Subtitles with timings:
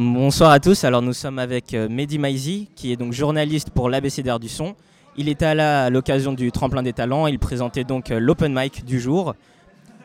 [0.00, 0.84] Bonsoir à tous.
[0.84, 4.76] Alors nous sommes avec euh, Mehdi Maizi, qui est donc journaliste pour l'ABCDR du son.
[5.16, 7.26] Il était là à l'occasion du tremplin des talents.
[7.26, 9.34] Il présentait donc euh, l'open mic du jour.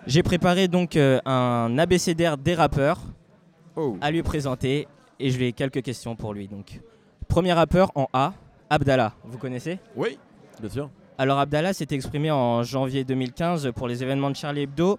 [0.08, 3.02] J'ai préparé donc euh, un ABCDR des rappeurs
[3.76, 3.96] Oh.
[4.02, 4.88] à lui présenter
[5.20, 6.48] et je vais quelques questions pour lui.
[6.48, 6.80] Donc
[7.28, 8.34] premier rappeur en A,
[8.72, 9.14] Abdallah.
[9.24, 9.78] Vous connaissez?
[9.96, 10.18] Oui,
[10.60, 10.90] bien sûr.
[11.20, 14.98] Alors Abdallah s'est exprimé en janvier 2015 pour les événements de Charlie Hebdo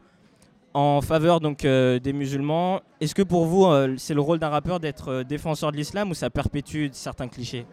[0.75, 2.81] en faveur donc euh, des musulmans.
[3.01, 6.11] Est-ce que pour vous euh, c'est le rôle d'un rappeur d'être euh, défenseur de l'islam
[6.11, 7.65] ou ça perpétue certains clichés?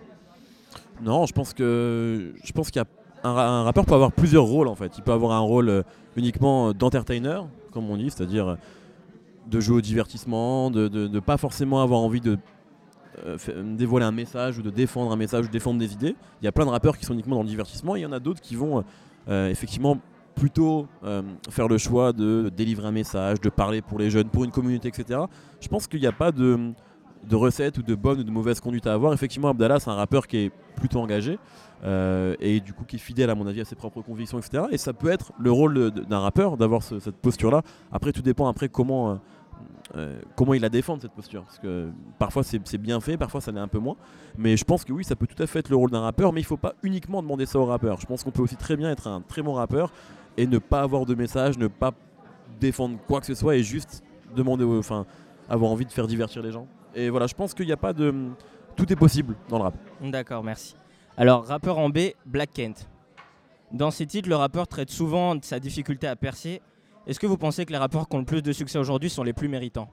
[1.01, 2.85] Non, je pense que je pense a
[3.23, 4.93] un, ra- un rappeur peut avoir plusieurs rôles en fait.
[4.97, 5.83] Il peut avoir un rôle
[6.15, 7.41] uniquement d'entertainer,
[7.71, 8.57] comme on dit, c'est-à-dire
[9.47, 12.37] de jouer au divertissement, de ne pas forcément avoir envie de
[13.63, 16.15] dévoiler un message ou de défendre un message ou de défendre des idées.
[16.41, 17.95] Il y a plein de rappeurs qui sont uniquement dans le divertissement.
[17.95, 18.83] Il y en a d'autres qui vont
[19.27, 19.97] effectivement
[20.35, 24.43] plutôt euh, faire le choix de délivrer un message, de parler pour les jeunes, pour
[24.43, 25.19] une communauté, etc.
[25.59, 26.73] Je pense qu'il n'y a pas de,
[27.31, 29.13] recette ou de bonne ou de mauvaise conduite à avoir.
[29.13, 31.37] Effectivement, Abdallah, c'est un rappeur qui est plutôt engagé
[31.83, 34.63] euh, et du coup qui est fidèle, à mon avis, à ses propres convictions, etc.
[34.71, 37.61] Et ça peut être le rôle d'un rappeur d'avoir ce- cette posture-là.
[37.91, 39.19] Après, tout dépend après comment.
[39.95, 43.51] euh, comment il la défend cette posture parce que parfois c'est bien fait parfois ça
[43.51, 43.95] l'est un peu moins
[44.37, 46.31] mais je pense que oui ça peut tout à fait être le rôle d'un rappeur
[46.31, 48.77] mais il faut pas uniquement demander ça au rappeur je pense qu'on peut aussi très
[48.77, 49.91] bien être un très bon rappeur
[50.37, 51.91] et ne pas avoir de message ne pas
[52.59, 54.03] défendre quoi que ce soit et juste
[54.35, 55.05] demander enfin
[55.49, 57.93] avoir envie de faire divertir les gens et voilà je pense qu'il n'y a pas
[57.93, 58.13] de
[58.75, 60.75] tout est possible dans le rap D'accord, merci.
[61.17, 62.87] Alors rappeur en B, Black Kent.
[63.71, 66.61] Dans ses titres, le rappeur traite souvent de sa difficulté à percer.
[67.07, 69.23] Est-ce que vous pensez que les rappeurs qui ont le plus de succès aujourd'hui sont
[69.23, 69.89] les plus méritants?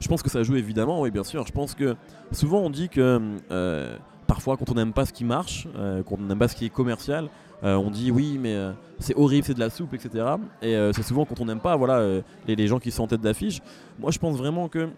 [0.00, 1.46] Je pense que ça joue évidemment, oui, bien sûr.
[1.46, 1.96] Je pense que
[2.32, 6.16] souvent on dit que euh, parfois quand on n'aime pas ce qui marche, euh, quand
[6.18, 7.28] on n'aime pas ce qui est commercial,
[7.64, 10.24] euh, on dit oui, mais euh, c'est horrible, c'est de la soupe, etc.
[10.60, 13.20] Et euh, c'est souvent quand on n'aime pas voilà, les, gens qui sont en tête
[13.20, 13.60] d'affiche.
[13.98, 14.88] Moi je pense vraiment que.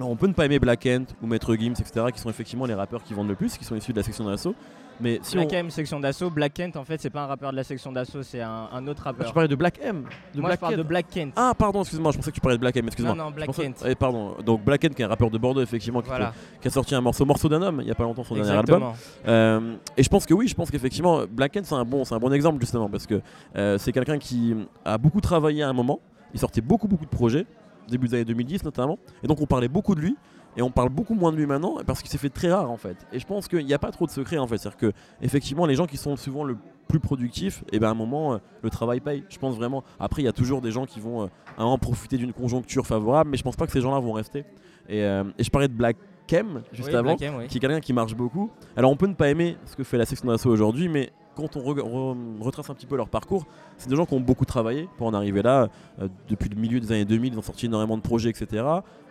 [0.00, 2.74] on peut ne pas aimer Black Kent ou Maître Gims, etc., qui sont effectivement les
[2.74, 4.54] rappeurs qui vendent le plus, qui sont issus de la section d'assaut.
[5.00, 5.56] Mais si Black on.
[5.56, 6.30] M, section d'assaut.
[6.30, 8.86] Black Kent, en fait, c'est pas un rappeur de la section d'assaut, c'est un, un
[8.86, 9.26] autre Ah, rappeur.
[9.26, 10.78] tu parlais de Black M de Moi, Black je parle Kent.
[10.82, 11.32] de Black Kent.
[11.36, 13.14] Ah, pardon, excuse-moi, je pensais que tu parlais de Black M, excuse-moi.
[13.14, 13.84] non, non, Black pensais- Kent.
[13.86, 14.36] eh, pardon.
[14.44, 16.94] Donc Black Kent, qui est un rappeur de Bordeaux, effectivement, qui, Voilà, qui a sorti
[16.94, 18.82] un morceau, morceau d'un homme, il y a pas longtemps, son dernier album.
[18.82, 18.94] exactement.
[19.26, 22.18] Euh, et je pense que oui, je pense qu'effectivement, Black Kent, c'est un, bon, un
[22.18, 23.20] bon exemple, justement, parce que
[23.56, 26.00] euh, c'est quelqu'un qui a beaucoup travaillé à un moment.
[26.32, 27.46] Il sortait beaucoup, beaucoup de projets,
[27.88, 28.98] début des années 2010 notamment.
[29.22, 30.16] Et donc, on parlait beaucoup de lui.
[30.56, 32.76] Et on parle beaucoup moins de lui maintenant parce qu'il s'est fait très rare en
[32.76, 32.96] fait.
[33.12, 34.58] Et je pense qu'il n'y a pas trop de secret en fait.
[34.58, 36.56] C'est-à-dire que effectivement les gens qui sont souvent le
[36.88, 39.24] plus productifs, et ben à un moment euh, le travail paye.
[39.28, 39.82] Je pense vraiment.
[39.98, 41.26] Après il y a toujours des gens qui vont euh,
[41.56, 44.12] à un moment profiter d'une conjoncture favorable, mais je pense pas que ces gens-là vont
[44.12, 44.44] rester.
[44.88, 47.46] Et, euh, et je parlais de Black Kem juste Oui, avant Black M, oui.
[47.48, 48.50] qui est quelqu'un qui marche beaucoup.
[48.76, 51.56] Alors on peut ne pas aimer ce que fait la section d'assaut aujourd'hui, mais quand
[51.56, 53.44] on re- re- retrace un petit peu leur parcours,
[53.76, 55.68] c'est des gens qui ont beaucoup travaillé pour en arriver là.
[56.00, 58.64] Euh, depuis le milieu des années 2000, ils ont sorti énormément de projets, etc.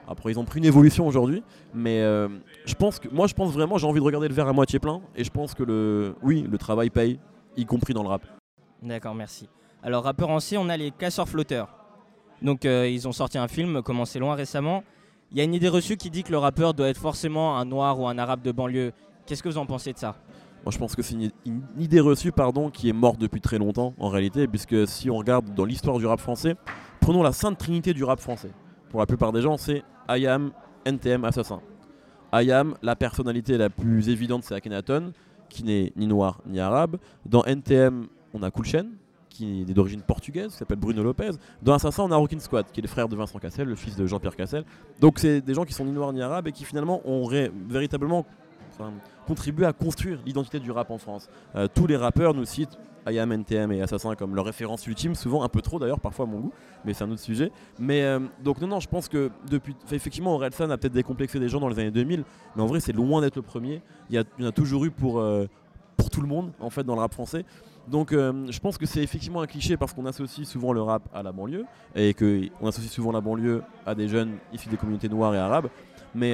[0.08, 2.28] Après, ils ont pris une évolution aujourd'hui, mais euh,
[2.66, 4.80] je pense que moi, je pense vraiment, j'ai envie de regarder le verre à moitié
[4.80, 7.20] plein, et je pense que le, oui, le travail paye,
[7.56, 8.24] y compris dans le rap.
[8.82, 9.48] D'accord, merci.
[9.82, 11.70] Alors, rappeur en C, on a les casseurs flotteurs.
[12.42, 14.84] Donc, euh, ils ont sorti un film, Commencez loin récemment.
[15.32, 17.66] Il y a une idée reçue qui dit que le rappeur doit être forcément un
[17.66, 18.92] noir ou un arabe de banlieue.
[19.26, 20.16] Qu'est-ce que vous en pensez de ça?
[20.64, 21.32] Moi, je pense que c'est une,
[21.78, 22.32] idée reçue,
[22.72, 26.06] qui est morte depuis très longtemps, en réalité, puisque si on regarde dans l'histoire du
[26.06, 26.56] rap français,
[27.02, 28.52] prenons la sainte trinité du rap français.
[28.90, 30.52] Pour la plupart des gens, c'est IAM,
[30.86, 31.60] NTM, Assassin.
[32.34, 35.12] IAM, la personnalité la plus évidente, c'est Akhenaton,
[35.50, 36.98] qui n'est ni noir ni arabe.
[37.26, 38.92] Dans NTM, on a Coolchen,
[39.30, 41.32] qui est d'origine portugaise, qui s'appelle Bruno Lopez.
[41.62, 43.96] Dans Assassin, on a Rockin' Squad, qui est le frère de Vincent Cassel, le fils
[43.96, 44.64] de Jean-Pierre Cassel.
[45.00, 47.28] Donc, c'est des gens qui sont ni noirs ni arabes et qui finalement ont
[47.68, 48.26] véritablement
[48.74, 48.92] enfin,
[49.28, 51.30] contribué à construire l'identité du rap en France.
[51.56, 55.44] Euh, tous les rappeurs nous citent IAM, NTM et Assassin comme leur référence ultime, souvent
[55.44, 56.54] un peu trop d'ailleurs, parfois à mon goût,
[56.86, 57.52] mais c'est un autre sujet.
[57.80, 59.76] Mais euh, donc, non, non, je pense que depuis.
[59.92, 62.24] effectivement, Orelsan a peut-être décomplexé des gens dans les années 2000,
[62.56, 63.82] mais en vrai, c'est loin d'être le premier.
[64.10, 65.48] Il y, a, en a toujours eu pour, euh,
[65.98, 67.46] pour tout le monde, en fait, dans le rap français.
[67.86, 71.22] Donc, je pense que c'est effectivement un cliché parce qu'on associe souvent le rap à
[71.22, 71.66] la banlieue
[71.96, 75.68] et qu'on associe souvent la banlieue à des jeunes issus des communautés noires et arabes.
[76.16, 76.34] Mais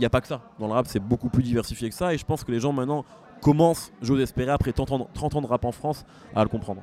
[0.00, 0.40] n'y a pas que ça.
[0.58, 2.12] Dans le rap, c'est beaucoup plus diversifié que ça.
[2.14, 3.04] Et je pense que les gens maintenant
[3.40, 6.04] commencent, j'ose espérer, après 30 ans, 30 ans de rap en France,
[6.34, 6.82] à le comprendre.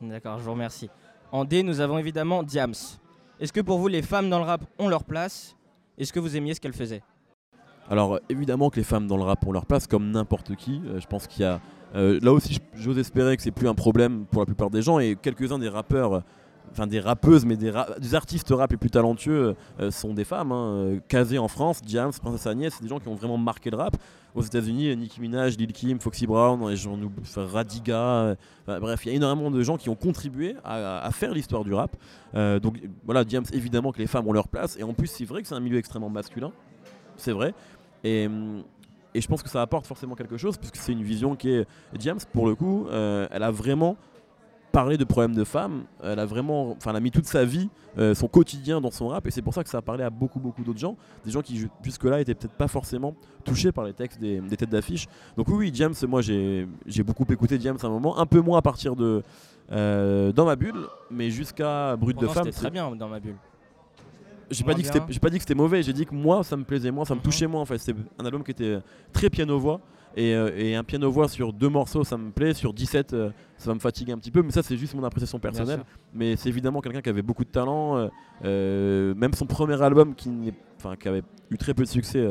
[0.00, 0.88] D'accord, je vous remercie.
[1.32, 2.74] En D, nous avons évidemment Diams.
[3.40, 5.56] Est-ce que pour vous, les femmes dans le rap ont leur place?
[5.98, 7.02] Est-ce que vous aimiez ce qu'elles faisaient?
[7.90, 10.82] Alors évidemment que les femmes dans le rap ont leur place comme n'importe qui.
[10.86, 11.60] Euh, je pense qu'il y a
[11.94, 14.98] euh, là aussi, j'ose espérer que c'est plus un problème pour la plupart des gens
[14.98, 16.22] et quelques-uns des rappeurs,
[16.70, 17.72] enfin des rappeuses, mais des,
[18.14, 20.52] artistes rap les plus talentueux euh, sont des femmes.
[20.52, 21.00] Hein.
[21.14, 23.96] Euh, en France, Diams, Princesse Agnès, c'est des gens qui ont vraiment marqué le rap.
[24.34, 26.74] Aux États-Unis, euh, Nicki Minaj, Lil Kim, Foxy Brown, et
[27.20, 28.36] enfin, Radiga.
[28.66, 31.96] bref, il y a énormément de gens qui ont contribué à, faire l'histoire du rap.
[32.34, 35.42] Donc voilà, Diams, évidemment que les femmes ont leur place et en plus, c'est vrai
[35.42, 36.52] que c'est un milieu extrêmement masculin.
[37.16, 37.54] c'est vrai.
[38.04, 38.28] Et,
[39.14, 41.66] et, je pense que ça apporte forcément quelque chose, puisque c'est une vision qui est.
[41.98, 43.96] James, pour le coup, elle a vraiment
[44.72, 45.84] parler de problèmes de femmes.
[46.02, 47.68] Elle a vraiment, enfin, elle a mis toute sa vie,
[47.98, 50.10] euh, son quotidien dans son rap, et c'est pour ça que ça a parlé à
[50.10, 53.92] beaucoup, beaucoup d'autres gens, des gens qui jusque-là étaient peut-être pas forcément touchés par les
[53.92, 55.06] textes des, têtes d'affiche.
[55.36, 56.66] Donc oui, James, moi j'ai
[57.04, 59.22] beaucoup écouté James à un moment, un peu moins à partir de
[59.70, 62.44] euh, dans ma bulle, mais jusqu'à Brut de femme.
[62.44, 63.36] C'était très bien dans ma bulle.
[64.50, 66.64] J'ai pas, dit que pas dit que c'était mauvais, j'ai dit que moi ça me
[66.64, 67.24] plaisait, moi ça me mhm.
[67.24, 67.76] touchait moins en fait.
[67.76, 68.78] C'était un album qui était
[69.12, 69.80] très piano-voix.
[70.18, 72.54] Euh, et, un piano-voix sur deux morceaux, ça me plaît.
[72.54, 74.42] Sur 17, euh, ça va me fatiguer un petit peu.
[74.42, 75.84] Mais ça, c'est juste mon appréciation personnelle.
[76.12, 78.10] Mais c'est évidemment quelqu'un qui avait beaucoup de talent.
[78.44, 80.52] Euh, même son premier album, qui,
[81.00, 82.26] qui avait eu très peu de succès,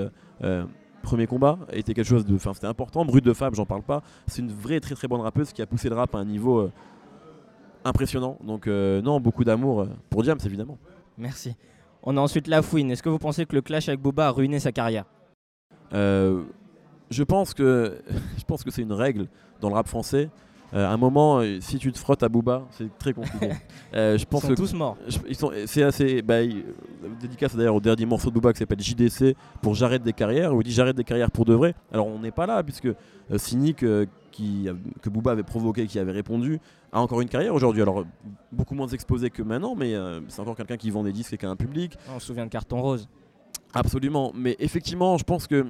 [1.01, 2.35] Premier Combat, était quelque chose de.
[2.35, 3.05] Enfin, c'était important.
[3.05, 4.03] Brut de Fab, j'en parle pas.
[4.27, 6.69] C'est une vraie, très très bonne rappeuse qui a poussé le rap à un niveau
[7.85, 8.37] impressionnant.
[8.43, 10.77] Donc, non, beaucoup d'amour pour James, évidemment.
[11.17, 11.55] Merci.
[12.03, 12.91] On a ensuite La Fouine.
[12.91, 15.05] Est-ce que vous pensez que le clash avec Booba a ruiné sa carrière?
[17.09, 17.99] Je pense que
[18.37, 19.27] je pense que c'est une règle
[19.61, 20.29] dans le rap français.
[20.73, 23.51] Euh, à un moment, euh, si tu te frottes à Booba, c'est très compliqué.
[23.93, 24.97] Euh, je pense ils sont tous morts.
[25.29, 26.21] ils sont, c'est assez.
[26.21, 26.39] Bah,
[27.21, 30.59] dédicace d'ailleurs au dernier morceau de Booba qui s'appelle JDC pour J'arrête des carrières, où
[30.59, 31.73] il dit J'arrête des carrières pour de vrai.
[31.93, 32.89] Alors on n'est pas là, puisque
[33.37, 33.85] Cynic,
[34.33, 34.67] qui,
[35.01, 36.59] que Booba avait provoqué, qui avait répondu,
[36.91, 37.81] a encore une carrière aujourd'hui.
[37.81, 38.03] Alors
[38.51, 39.93] beaucoup moins exposé que maintenant, mais
[40.27, 41.93] c'est encore quelqu'un qui vend des disques et qui a un public.
[42.13, 43.07] On se souvient de Carton Rose.
[43.73, 44.33] Absolument.
[44.35, 45.65] Mais effectivement, je pense que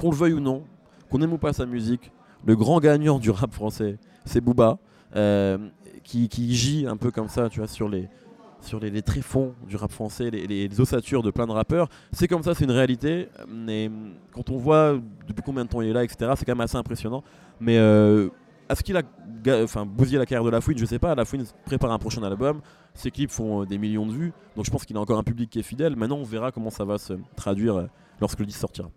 [0.00, 0.64] qu'on le veuille ou non,
[1.10, 2.10] qu'on aime ou pas sa musique,
[2.46, 4.78] le grand gagnant du rap français, c'est Booba,
[5.14, 5.58] euh,
[6.02, 8.08] qui, gît un peu comme ça, tu vois, sur les,
[8.62, 11.88] sur les, tréfonds du rap français, les, ossatures de plein de rappeurs.
[12.12, 13.28] C'est comme ça, c'est une réalité.
[13.46, 13.90] Mais
[14.32, 14.98] quand on voit
[15.28, 17.22] depuis combien de temps il est là, etc., c'est quand même assez impressionnant.
[17.60, 18.30] Mais euh,
[18.70, 19.02] est-ce qu'il a
[19.62, 20.78] enfin, bousillé la carrière de La Fouine?
[20.78, 21.14] Je sais pas.
[21.14, 22.62] La Fouine prépare un prochain album.
[22.94, 24.32] Ses clips font euh, des millions de vues.
[24.56, 25.94] Donc je pense qu'il a encore un public qui est fidèle.
[25.94, 27.88] Maintenant, on verra comment ça va se traduire
[28.20, 28.90] lorsque le disque sortira.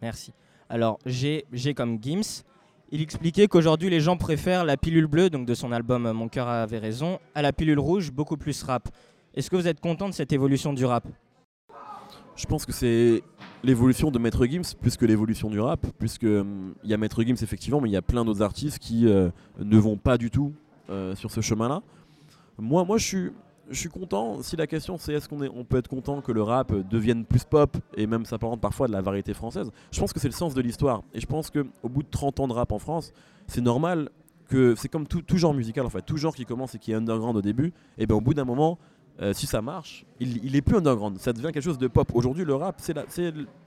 [0.00, 0.32] Merci.
[0.68, 1.44] Alors, j'ai
[1.74, 2.42] comme Gims.
[2.90, 6.48] Il expliquait qu'aujourd'hui, les gens préfèrent la pilule bleue, donc de son album Mon cœur
[6.48, 8.88] avait raison, à la pilule rouge, beaucoup plus rap.
[9.34, 11.04] Est-ce que vous êtes content de cette évolution du rap?
[12.36, 13.22] Je pense que c'est
[13.62, 17.22] l'évolution de Maître Gims plus que l'évolution du rap, puisque hum, il y a Maître
[17.22, 20.30] Gims effectivement, mais il y a plein d'autres artistes qui euh, ne vont pas du
[20.30, 20.52] tout
[20.90, 21.82] euh, sur ce chemin-là.
[22.58, 23.30] Moi, moi, je suis,
[23.70, 24.42] je suis content.
[24.42, 27.24] Si la question c'est est-ce qu'on est, on peut être content que le rap devienne
[27.24, 30.34] plus pop et même s'apparente parfois de la variété française, je pense que c'est le
[30.34, 31.02] sens de l'histoire.
[31.12, 33.12] Et je pense qu'au bout de 30 ans de rap en France,
[33.46, 34.10] c'est normal
[34.48, 36.94] que c'est comme tout, genre musical en fait, tout genre qui commence et qui est
[36.94, 38.78] underground au début, et bien au bout d'un moment,
[39.22, 42.10] euh, si ça marche, il, il, est plus underground, ça devient quelque chose de pop.
[42.14, 43.04] Aujourd'hui, le rap, c'est la,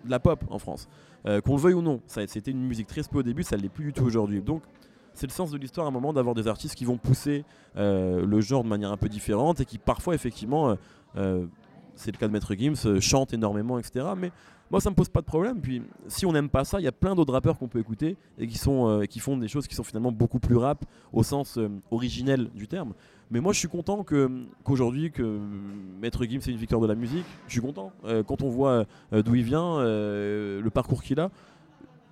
[0.06, 0.90] la, pop en France.
[1.26, 3.62] Euh, qu'on le veuille ou non, c'était une musique très peu au début, ça ne
[3.62, 4.42] l'est plus du tout aujourd'hui.
[4.42, 4.62] Donc
[5.18, 7.44] c'est le sens de l'histoire à un moment d'avoir des artistes qui vont pousser
[7.76, 10.76] euh, le genre de manière un peu différente et qui parfois effectivement, euh,
[11.18, 11.46] euh,
[11.96, 14.06] c'est le cas de Maître Gims, chantent énormément, etc.
[14.16, 14.32] Mais
[14.70, 15.60] moi ça me pose pas de problème.
[15.60, 18.16] Puis si on n'aime pas ça, il y a plein d'autres rappeurs qu'on peut écouter
[18.38, 21.58] et qui, sont, qui font des choses qui sont finalement beaucoup plus rap au sens
[21.90, 22.94] originel du terme.
[23.32, 25.40] Mais moi je suis content qu'aujourd'hui que
[26.00, 27.26] Maître Gims est une victoire de la musique.
[27.48, 27.92] Je suis content.
[28.28, 31.32] quand on voit d'où il vient, le parcours qu'il a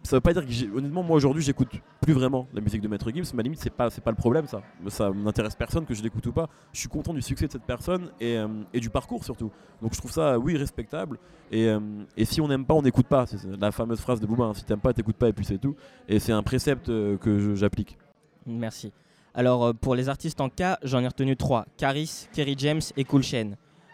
[0.05, 1.69] ça veut pas dire que honnêtement moi aujourd'hui j'écoute
[2.01, 4.45] plus vraiment la musique de Maître Gims ma limite c'est pas c'est pas le problème
[4.47, 4.61] ça.
[4.87, 6.47] Ça n'intéresse personne que je l'écoute ou pas.
[6.73, 9.51] Je suis content du succès de cette personne et, euh, du parcours surtout.
[9.81, 11.17] Donc je trouve ça oui respectable
[11.51, 11.79] et, euh,
[12.15, 13.25] et si on n'aime pas on n'écoute pas.
[13.25, 15.57] C'est la fameuse phrase de Booba hein, si t'aimes pas t'écoutes pas et puis c'est
[15.57, 15.75] tout.
[16.07, 17.97] Et c'est un précepte euh, que j'applique.
[18.45, 18.93] Merci.
[19.33, 21.65] Alors pour les artistes en cas j'en ai retenu trois.
[21.77, 23.51] Caris Kerry James et Cool Chain.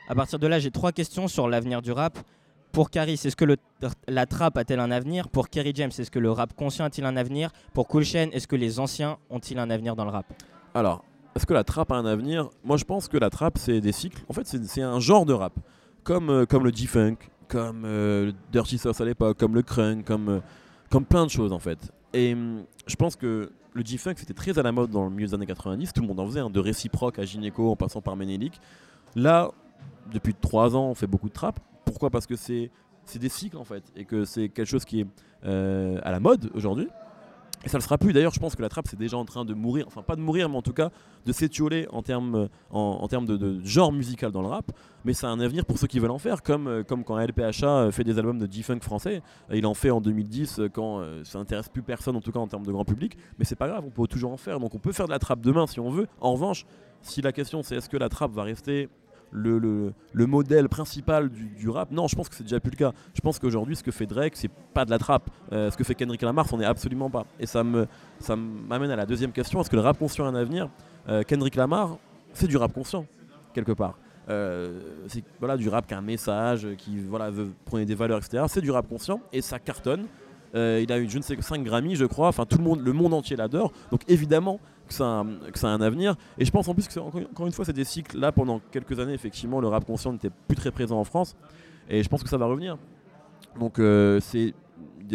[0.10, 2.20] À partir de là j'ai trois questions sur l'avenir du rap
[2.72, 3.46] pour Caris, est-ce que
[4.08, 5.30] la trappe a-t-elle un avenir?
[5.30, 7.52] Pour Kerry James, est-ce que le rap conscient a-t-il un avenir?
[7.74, 10.26] Pour Cool Chain, est-ce que les anciens ont-ils un avenir dans le rap?
[10.74, 11.04] Alors,
[11.36, 12.50] est-ce que la trappe a un avenir?
[12.64, 14.22] Moi, je pense que la trappe, c'est des cycles.
[14.30, 15.54] En fait, c'est un genre de rap.
[16.04, 20.06] Comme, euh, comme le G-Funk, comme euh, le Dirty Sauce à l'époque, comme le crunk,
[20.06, 20.40] comme, euh,
[20.90, 21.92] comme plein de choses, en fait.
[22.14, 25.28] Et hum, je pense que le G-Funk, c'était très à la mode dans le milieu
[25.28, 25.94] des années 90.
[25.94, 28.60] Tout le monde en faisait, hein, de réciproque à Gynéco en passant par Ménélique.
[29.16, 29.52] Là,
[30.12, 31.60] depuis trois ans, on fait beaucoup de trap.
[31.92, 32.10] Pourquoi?
[32.10, 32.72] Parce que c'est
[33.16, 35.08] des cycles en fait et que c'est quelque chose qui est
[35.46, 36.88] euh, à la mode aujourd'hui.
[37.64, 38.12] Et ça ne le sera plus.
[38.12, 39.86] D'ailleurs, je pense que la trappe, c'est déjà en train de mourir.
[39.86, 40.90] Enfin, pas de mourir, mais en tout cas
[41.28, 44.72] de s'étioler en termes, de, genre musical dans le rap.
[45.06, 46.42] Mais ça a un avenir pour ceux qui veulent en faire.
[46.42, 49.22] Comme, euh, quand LPHA fait des albums de G-Funk français.
[49.52, 52.48] Il en fait en 2010 euh, quand ça n'intéresse plus personne, en tout cas en
[52.48, 53.16] termes de grand public.
[53.38, 54.60] Mais c'est pas grave, on peut toujours en faire.
[54.60, 56.08] Donc on peut faire de la trappe demain si on veut.
[56.20, 56.66] En revanche,
[57.02, 58.90] si la question c'est est-ce que la trappe va rester
[59.32, 61.92] le, le, modèle principal du, rap.
[61.92, 62.92] Non, je pense que c'est déjà plus le cas.
[63.14, 65.30] Je pense qu'aujourd'hui, ce que fait Drake, c'est pas de la trappe.
[65.52, 67.26] Euh, ce que fait Kendrick Lamar, c'en est absolument pas.
[67.40, 67.88] Et ça me
[68.20, 70.70] ça m'amène à la deuxième question est-ce que le rap conscient a un avenir
[71.10, 71.98] euh, Kendrick Lamar,
[72.34, 73.06] c'est du rap conscient,
[73.54, 73.98] quelque part.
[74.28, 78.44] c'est voilà, du rap qui a un message, qui voilà, veut prendre des valeurs, etc.
[78.48, 80.06] C'est du rap conscient et ça cartonne.
[80.54, 82.28] il a eu je ne sais que 5 Grammy, je crois.
[82.28, 83.72] Enfin, tout le monde, le monde entier l'adore.
[83.90, 84.60] Donc évidemment
[84.92, 86.16] que ça, a, que ça a un avenir.
[86.38, 88.18] Et je pense en plus que encore une fois, c'est des cycles.
[88.18, 91.36] Là, pendant quelques années, effectivement, le rap conscient n'était plus très présent en France.
[91.90, 92.78] Et je pense que ça va revenir.
[93.60, 93.82] Donc
[94.22, 94.54] c'est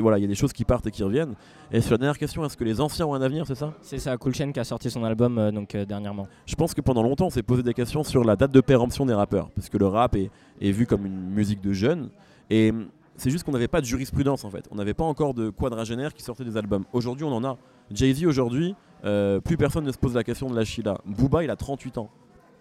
[0.01, 1.35] voilà, il y a des choses qui partent et qui reviennent.
[1.73, 3.75] Et sur la dernière question, est-ce que les anciens ont un avenir, c'est ça?
[3.81, 6.27] C'est ça, Cool Chain qui a sorti son album euh, donc euh, dernièrement.
[6.47, 9.07] Je pense que pendant longtemps, on s'est posé des questions sur la date de péremption
[9.07, 10.31] des rappeurs, parce que le rap est,
[10.61, 12.11] vu comme une musique de jeunes.
[12.51, 12.73] Et
[13.17, 14.69] c'est juste qu'on n'avait pas de jurisprudence en fait.
[14.71, 16.85] On n'avait pas encore de quadragénaire qui sortait des albums.
[16.93, 17.57] Aujourd'hui, on en a.
[17.91, 18.75] Jay-Z, aujourd'hui,
[19.07, 20.99] euh, plus personne ne se pose la question de la Sheila.
[21.07, 22.11] Booba, il a 38 ans.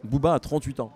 [0.03, 0.91] Booba a 38 ans.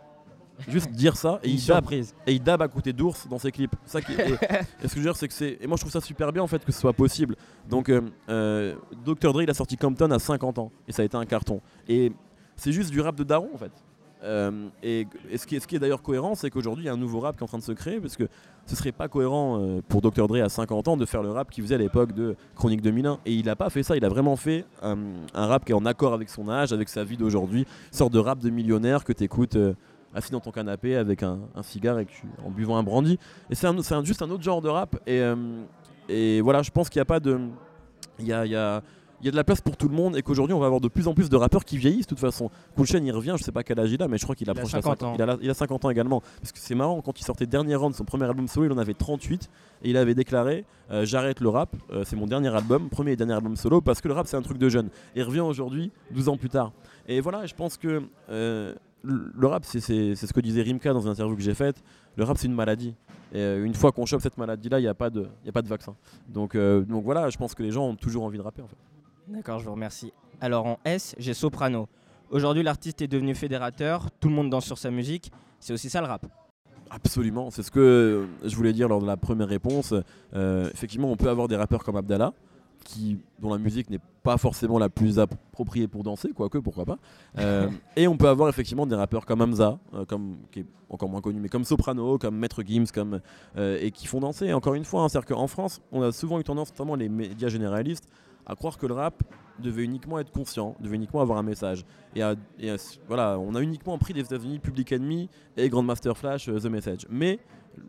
[0.68, 3.74] Juste dire ça et il, dab, et il dab à côté d'ours dans ses clips.
[3.86, 5.58] Ça qui, et, ce que je veux dire, c'est que c'est.
[5.62, 7.38] Et moi je trouve ça super bien en fait que ce soit possible.
[7.70, 8.76] Donc euh, euh,
[9.06, 9.32] Dr.
[9.32, 11.62] Dre il a sorti Compton à 50 ans et ça a été un carton.
[11.88, 12.12] Et
[12.58, 13.72] c'est juste du rap de daron en fait.
[14.24, 17.38] Euh, et, ce qui est, d'ailleurs cohérent, c'est qu'aujourd'hui il y a un nouveau rap
[17.38, 18.28] qui est en train de se créer parce que
[18.66, 20.28] ce serait pas cohérent pour Dr.
[20.28, 23.20] Dre à 50 ans de faire le rap qu'il faisait à l'époque de Chronique 2001.
[23.26, 24.98] Et il a pas fait ça, il a vraiment fait un,
[25.34, 28.40] rap qui est en accord avec son âge, avec sa vie d'aujourd'hui, sorte de rap
[28.40, 29.58] de millionnaire que tu écoutes
[30.14, 32.08] assis dans ton canapé avec un, cigare et
[32.46, 33.20] en buvant un brandy.
[33.50, 33.68] Et c'est
[34.04, 34.96] juste un autre genre de rap.
[35.08, 37.40] Et, euh, voilà, je pense qu'il n'y a pas de.
[38.20, 38.84] Il y, a,
[39.26, 40.88] y a, de la place pour tout le monde et qu'aujourd'hui on va avoir de
[40.88, 42.50] plus en plus de rappeurs qui vieillissent de toute façon.
[42.76, 44.72] Cool il revient, je sais pas quel âge il a, mais je crois qu'il approche
[44.72, 45.16] il a 50 ans.
[45.16, 46.22] Il a, il a, 50 ans également.
[46.42, 48.78] Parce que c'est marrant, quand il sortait dernier round, son premier album solo, il en
[48.78, 49.50] avait 38
[49.84, 53.16] et il avait déclaré euh, J'arrête le rap, euh, c'est mon dernier album, premier et
[53.16, 54.88] dernier album solo, parce que le rap c'est un truc de jeune.
[55.16, 56.72] Et il revient aujourd'hui, 12 ans plus tard.
[57.08, 58.04] Et voilà, je pense que
[59.04, 61.82] le rap, c'est ce que disait Rimka dans une interview que j'ai faite.
[62.16, 62.96] Le rap, c'est une maladie.
[63.32, 65.62] Et euh, une fois qu'on chope cette maladie-là, il n'y a, pas de, a pas
[65.62, 65.96] de vaccin.
[66.28, 68.68] Donc, euh, donc voilà, je pense que les gens ont toujours envie de rapper en
[68.68, 68.78] fait.
[69.30, 70.12] D'accord, je vous remercie.
[70.42, 71.88] Alors en S, j'ai Soprano.
[72.32, 75.32] Aujourd'hui, l'artiste est devenu fédérateur, tout le monde danse sur sa musique.
[75.60, 76.26] C'est aussi ça le rap.
[76.90, 79.94] Absolument, c'est ce que je voulais dire lors de la première réponse.
[80.34, 82.34] Euh, effectivement, on peut avoir des rappeurs comme Abdallah,
[83.40, 86.98] dont la musique n'est pas forcément la plus appropriée pour danser, quoique, pourquoi pas.
[87.38, 90.06] Euh, et on peut avoir effectivement des rappeurs comme Hamza, euh,
[90.52, 92.86] qui est encore moins connu, mais comme Soprano, comme Maître Gims,
[93.58, 94.52] euh, et qui font danser.
[94.54, 97.50] encore une fois, hein, c'est-à-dire qu'en France, on a souvent eu tendance, notamment les médias
[97.50, 98.08] généralistes,
[98.50, 99.24] à croire que le rap
[99.60, 101.86] devait uniquement être conscient, devait uniquement avoir un message.
[102.16, 102.22] Et,
[103.08, 107.06] voilà, on a uniquement pris des États-Unis Public Enemy et Grandmaster Flash, The Message.
[107.10, 107.40] Mais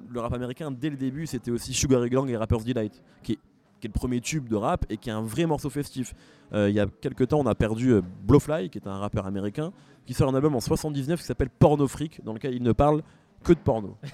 [0.09, 3.38] le rap américain, dès le début, c'était aussi Sugar Gang et Rapper's Delight, qui est
[3.81, 6.14] qui est le premier tube de rap et qui est un vrai morceau festif.
[6.52, 9.26] Euh, il y a quelques temps, on a perdu euh, Blowfly, qui est un rappeur
[9.26, 9.73] américain,
[10.07, 13.02] qui sort un album en 79 qui s'appelle Porno Freak, dans lequel il ne parle
[13.43, 13.97] que de porno.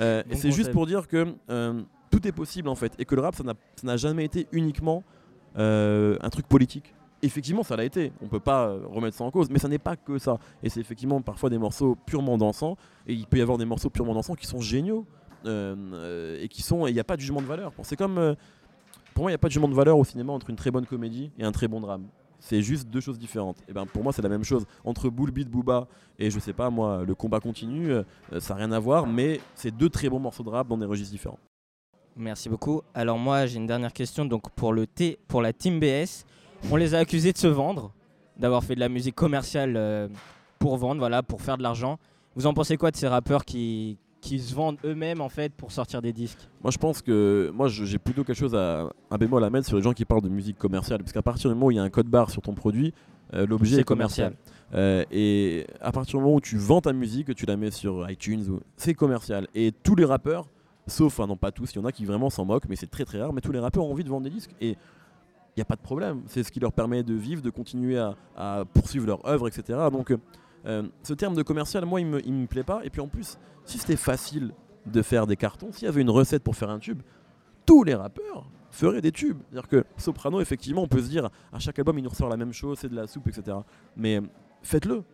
[0.00, 1.34] Euh, et c'est juste pour dire que
[2.10, 3.44] tout est possible en fait, et que le rap, ça
[3.82, 5.02] n'a jamais été uniquement
[5.56, 6.94] un truc politique.
[7.22, 9.96] Effectivement, ça l'a été, on peut pas remettre ça en cause, mais ça n'est pas
[9.96, 10.38] que ça.
[10.62, 13.88] Et c'est effectivement parfois des morceaux purement dansants, et il peut y avoir des morceaux
[13.88, 15.06] purement dansants qui sont géniaux.
[15.46, 17.72] et qui sont, il n'y a pas de jugement de valeur.
[17.82, 18.36] C'est comme
[19.14, 20.72] pour moi, il n'y a pas de jugement de valeur au cinéma entre une très
[20.72, 22.08] bonne comédie et un très bon drame.
[22.40, 23.62] C'est juste deux choses différentes.
[23.68, 24.66] Et ben pour moi, c'est la même chose.
[24.84, 25.86] Entre Bullbeat, Booba
[26.18, 28.02] et je sais pas moi, le combat continue, euh,
[28.38, 30.84] ça n'a rien à voir, mais c'est deux très bons morceaux de rap dans des
[30.84, 31.38] registres différents.
[32.16, 32.82] Merci beaucoup.
[32.94, 34.24] Alors moi, j'ai une dernière question.
[34.24, 36.24] Donc pour le T, pour la Team BS,
[36.70, 37.92] on les a accusés de se vendre,
[38.38, 40.08] d'avoir fait de la musique commerciale euh,
[40.58, 41.98] pour vendre, voilà, pour faire de l'argent.
[42.36, 45.70] Vous en pensez quoi de ces rappeurs qui, qui se vendent eux-mêmes en fait pour
[45.70, 46.48] sortir des disques?
[46.62, 49.76] Moi je pense que moi j'ai plutôt quelque chose à un bémol à mettre sur
[49.76, 51.78] les gens qui parlent de musique commerciale parce qu'à partir du moment où il y
[51.78, 52.92] a un code barre sur ton produit,
[53.34, 54.34] euh, l'objet est, commercial.
[54.74, 57.70] Euh, et à partir du moment où tu vends ta musique, que tu la mets
[57.70, 59.46] sur iTunes, c'est commercial.
[59.54, 60.48] Et tous les rappeurs,
[60.86, 62.90] sauf, enfin non pas tous, il y en a qui vraiment s'en moquent, mais c'est
[62.90, 64.54] très très rare, mais tous les rappeurs ont envie de vendre des disques.
[64.60, 66.22] Et il n'y a pas de problème.
[66.26, 67.98] C'est ce qui leur permet de vivre, de continuer
[68.36, 69.78] à, poursuivre leur œuvre, etc.
[69.92, 70.12] Donc
[70.66, 72.80] euh, ce terme de commercial, moi, il me, me plaît pas.
[72.84, 74.52] Et puis en plus, si c'était facile
[74.86, 77.02] de faire des cartons, s'il y avait une recette pour faire un tube,
[77.64, 79.38] tous les rappeurs feraient des tubes.
[79.50, 82.36] C'est-à-dire que Soprano, effectivement, on peut se dire, à chaque album, il nous ressort la
[82.36, 83.56] même chose, c'est de la soupe, etc.
[83.96, 84.20] Mais
[84.62, 85.04] faites-le.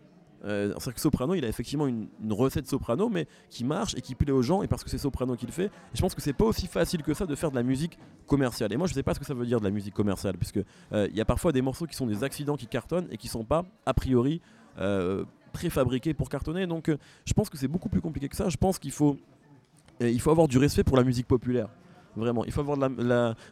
[0.45, 4.15] Euh, c'est que Soprano, il a effectivement une, recette Soprano, mais qui marche et qui
[4.15, 5.67] plaît aux gens, et parce que c'est Soprano qui le fait.
[5.67, 7.99] Et je pense que c'est pas aussi facile que ça de faire de la musique
[8.27, 8.73] commerciale.
[8.73, 10.61] Et moi, je sais pas ce que ça veut dire de la musique commerciale, puisque
[10.93, 13.29] euh, il y a parfois des morceaux qui sont des accidents qui cartonnent et qui
[13.29, 14.41] sont pas a priori
[14.79, 16.67] euh, préfabriqué pour cartonner.
[16.67, 18.49] Donc euh, je pense que c'est beaucoup plus compliqué que ça.
[18.49, 19.19] Je pense qu'il faut,
[20.01, 21.69] euh, il faut avoir du respect pour la musique populaire.
[22.17, 22.77] Vraiment, il faut avoir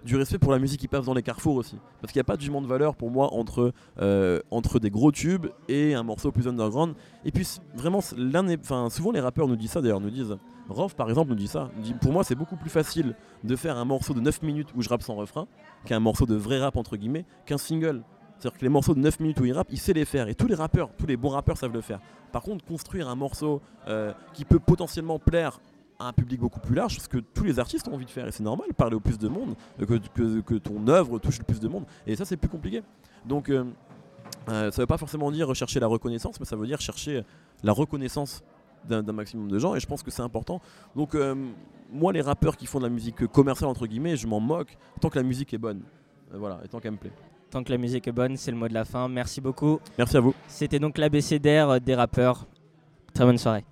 [0.05, 1.77] du respect pour la musique qui passe dans les carrefours aussi.
[2.01, 4.91] Parce qu'il n'y a pas de jugement de valeur pour moi entre, euh, entre des
[4.91, 6.95] gros tubes et un morceau plus underground.
[7.25, 8.01] Et puis vraiment,
[8.61, 10.37] enfin, souvent les rappeurs nous disent ça d'ailleurs, nous disent,
[10.69, 11.71] Rof par exemple nous dit ça.
[12.01, 14.89] pour moi c'est beaucoup plus facile de faire un morceau de 9 minutes où je
[14.89, 15.47] rappe sans refrain
[15.87, 18.03] qu'un morceau de vrai rap entre guillemets qu'un single
[18.39, 20.29] C'est-à-dire que les morceaux de 9 minutes où il rappe, il sait les faire.
[20.29, 22.01] Et tous les rappeurs, tous les bons rappeurs savent le faire.
[22.33, 25.59] Par contre, construire un morceau euh, qui peut potentiellement plaire
[25.99, 28.27] à un public beaucoup plus large, ce que tous les artistes ont envie de faire.
[28.29, 31.39] Et c'est normal, parler au plus de monde, euh, que, que- que ton œuvre touche
[31.39, 31.85] le plus de monde.
[32.07, 32.83] Et ça, c'est plus compliqué.
[33.27, 33.65] Donc, euh,
[34.49, 37.25] euh, ça veut pas forcément dire chercher la reconnaissance, mais ça veut dire chercher
[37.65, 38.43] la reconnaissance
[38.89, 39.75] d'un maximum de gens.
[39.75, 40.61] Et je pense que c'est important.
[40.95, 41.35] Donc, euh,
[41.93, 45.09] moi, les rappeurs qui font de la musique commerciale, entre guillemets, je m'en moque tant
[45.11, 45.83] que la musique est bonne.
[46.33, 47.13] Euh, voilà, et tant qu'elle me plaît.
[47.51, 49.09] Tant que la musique est bonne, c'est le mot de la fin.
[49.09, 49.81] Merci beaucoup.
[49.99, 50.35] Merci à vous.
[50.47, 52.47] C'était donc l'ABCDR des rappeurs.
[53.15, 53.65] Très bonne soirée.